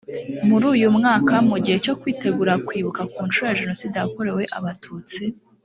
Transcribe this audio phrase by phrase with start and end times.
[0.47, 5.23] muri uyu mwaka mu gihe cyo kwitegura kwibuka ku nshuro ya jenoside yakorewe abatutsi